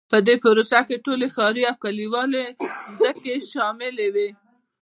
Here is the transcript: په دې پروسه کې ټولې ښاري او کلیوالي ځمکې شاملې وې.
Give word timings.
په 0.11 0.17
دې 0.27 0.35
پروسه 0.43 0.79
کې 0.87 1.03
ټولې 1.05 1.27
ښاري 1.35 1.63
او 1.71 1.75
کلیوالي 1.83 2.45
ځمکې 2.99 3.35
شاملې 3.51 4.07
وې. 4.13 4.29